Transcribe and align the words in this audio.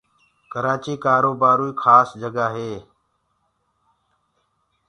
ڪرآچيٚ 0.51 1.01
ڪآروبآروئيٚ 1.05 1.77
کآس 1.81 2.09
جگآ 2.21 2.45
هي 2.55 2.71